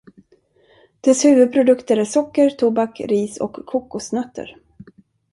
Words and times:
Dess 1.03 1.23
huvudprodukter 1.25 1.97
är 1.97 2.05
socker, 2.05 2.49
tobak, 2.49 2.99
ris 2.99 3.37
och 3.39 3.53
kokosnötter. 3.65 4.57